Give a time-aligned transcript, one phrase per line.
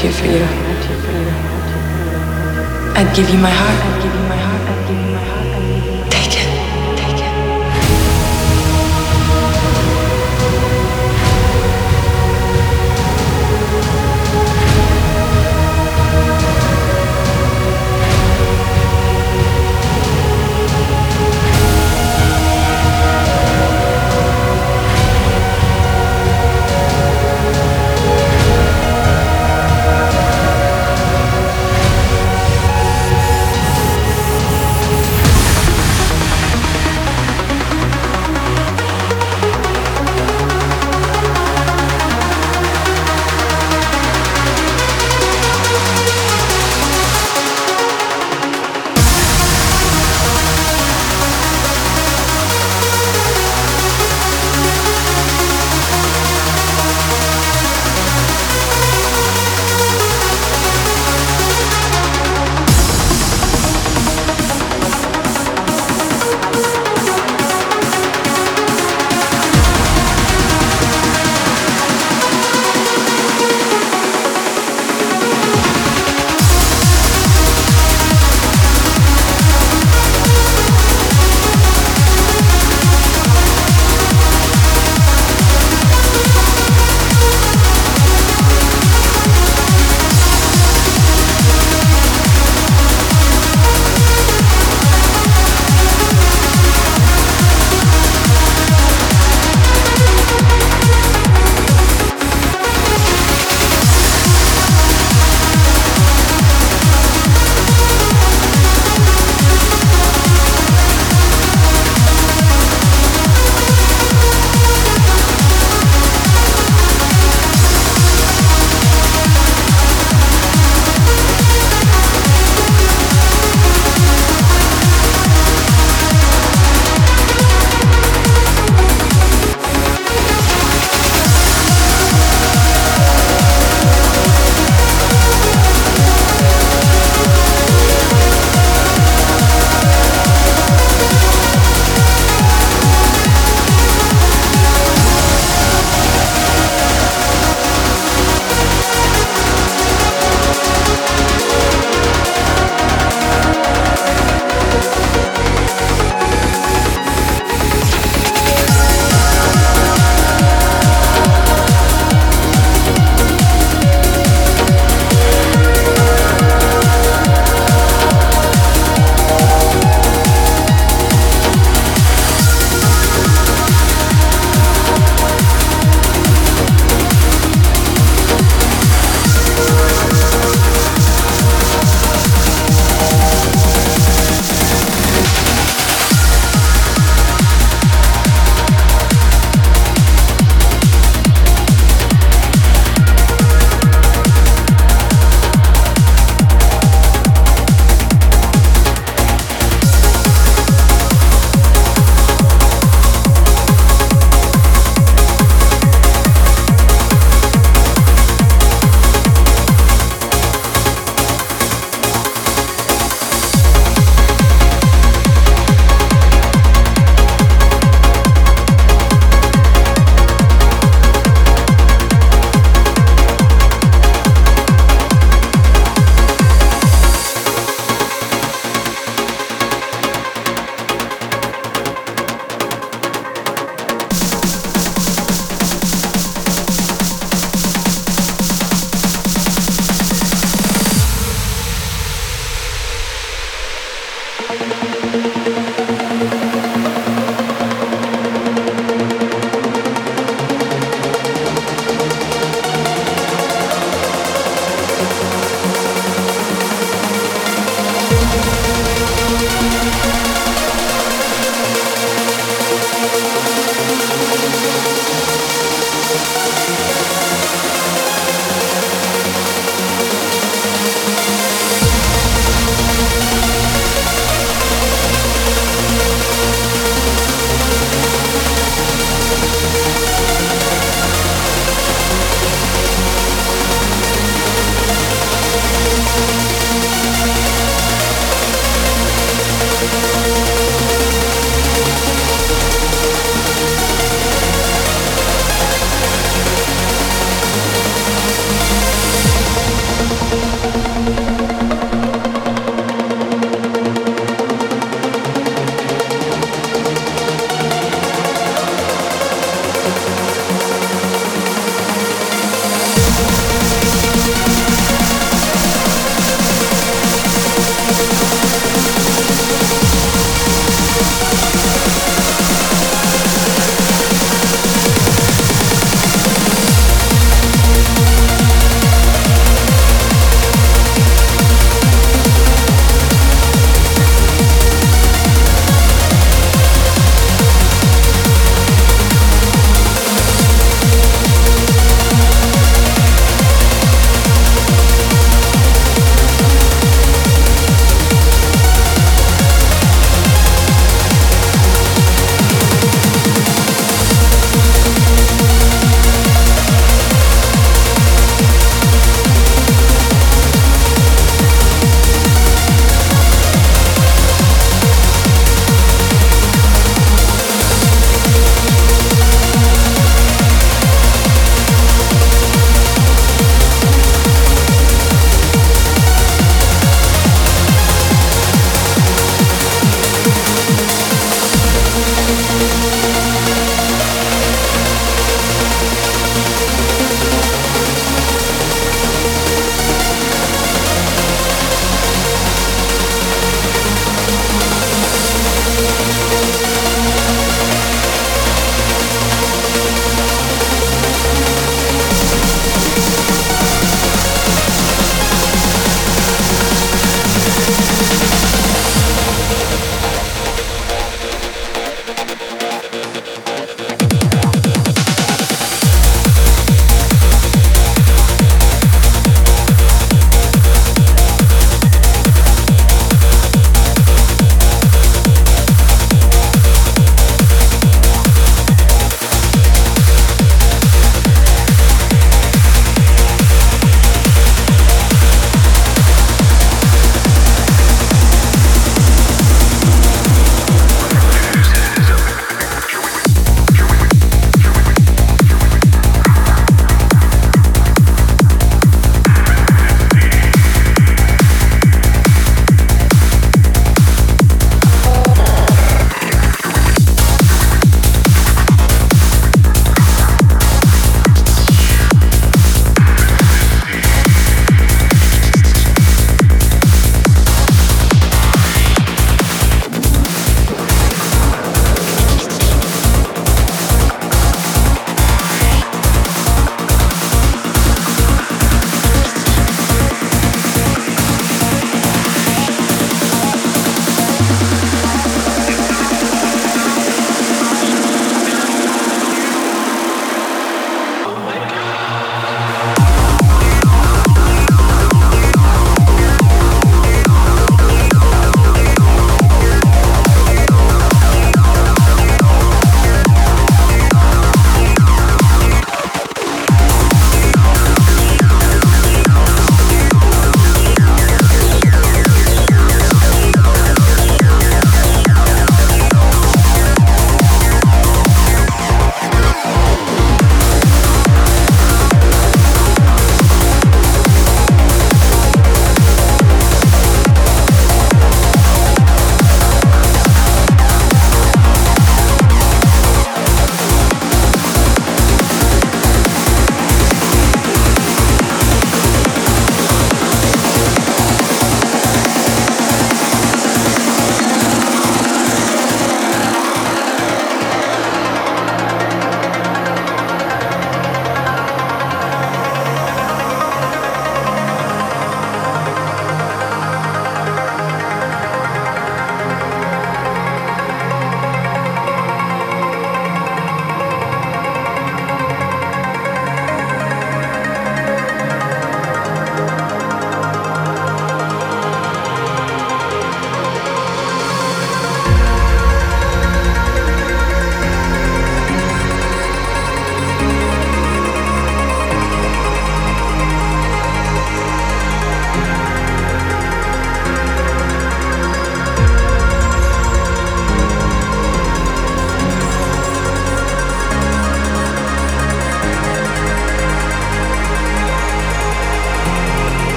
[0.00, 0.42] here for you.
[2.96, 3.79] I'd give you my heart.